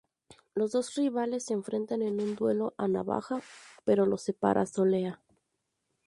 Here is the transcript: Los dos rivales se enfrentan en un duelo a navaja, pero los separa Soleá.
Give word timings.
Los 0.55 0.71
dos 0.71 0.95
rivales 0.95 1.45
se 1.45 1.53
enfrentan 1.53 2.01
en 2.01 2.19
un 2.19 2.35
duelo 2.35 2.73
a 2.75 2.87
navaja, 2.87 3.39
pero 3.85 4.07
los 4.07 4.23
separa 4.23 4.65
Soleá. 4.65 5.21